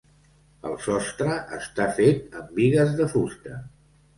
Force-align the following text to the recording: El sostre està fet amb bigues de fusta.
El 0.69 0.73
sostre 0.85 1.35
està 1.57 1.87
fet 1.99 2.41
amb 2.41 2.57
bigues 2.59 2.99
de 3.03 3.11
fusta. 3.17 3.63